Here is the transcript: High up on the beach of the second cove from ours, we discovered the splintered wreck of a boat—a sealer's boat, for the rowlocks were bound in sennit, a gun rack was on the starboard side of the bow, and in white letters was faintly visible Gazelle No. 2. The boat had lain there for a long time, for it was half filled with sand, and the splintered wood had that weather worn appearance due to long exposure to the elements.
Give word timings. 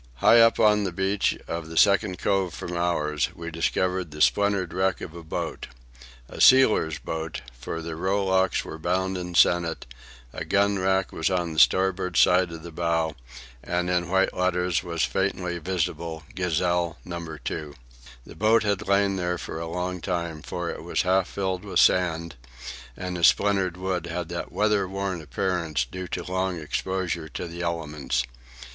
High 0.15 0.39
up 0.41 0.59
on 0.59 0.83
the 0.83 0.91
beach 0.91 1.37
of 1.47 1.67
the 1.67 1.77
second 1.77 2.17
cove 2.17 2.55
from 2.55 2.75
ours, 2.75 3.29
we 3.35 3.51
discovered 3.51 4.09
the 4.09 4.19
splintered 4.19 4.73
wreck 4.73 4.99
of 4.99 5.13
a 5.13 5.21
boat—a 5.21 6.41
sealer's 6.41 6.97
boat, 6.97 7.41
for 7.53 7.83
the 7.83 7.95
rowlocks 7.95 8.65
were 8.65 8.79
bound 8.79 9.15
in 9.15 9.35
sennit, 9.35 9.85
a 10.33 10.43
gun 10.43 10.79
rack 10.79 11.11
was 11.11 11.29
on 11.29 11.53
the 11.53 11.59
starboard 11.59 12.17
side 12.17 12.51
of 12.51 12.63
the 12.63 12.71
bow, 12.71 13.13
and 13.63 13.91
in 13.91 14.09
white 14.09 14.35
letters 14.35 14.81
was 14.81 15.03
faintly 15.03 15.59
visible 15.59 16.23
Gazelle 16.33 16.97
No. 17.05 17.37
2. 17.37 17.75
The 18.25 18.35
boat 18.35 18.63
had 18.63 18.87
lain 18.87 19.17
there 19.17 19.37
for 19.37 19.59
a 19.59 19.67
long 19.69 20.01
time, 20.01 20.41
for 20.41 20.71
it 20.71 20.81
was 20.81 21.03
half 21.03 21.27
filled 21.27 21.63
with 21.63 21.79
sand, 21.79 22.37
and 22.97 23.17
the 23.17 23.23
splintered 23.23 23.77
wood 23.77 24.07
had 24.07 24.29
that 24.29 24.51
weather 24.51 24.87
worn 24.87 25.21
appearance 25.21 25.85
due 25.85 26.07
to 26.07 26.23
long 26.23 26.57
exposure 26.59 27.29
to 27.29 27.47
the 27.47 27.61
elements. 27.61 28.23